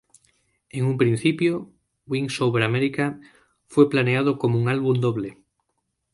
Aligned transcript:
En 0.71 0.85
un 0.85 0.97
principio, 0.97 1.69
"Wings 2.07 2.41
Over 2.41 2.63
America" 2.63 3.19
fue 3.67 3.87
planeado 3.87 4.39
como 4.39 4.57
un 4.59 4.67
álbum 4.67 4.99
doble. 4.99 5.37